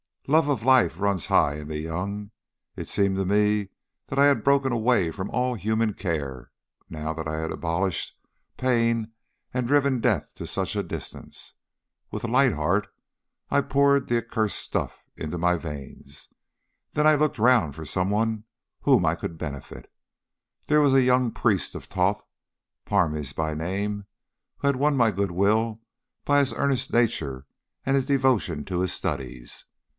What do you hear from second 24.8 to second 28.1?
my goodwill by his earnest nature and his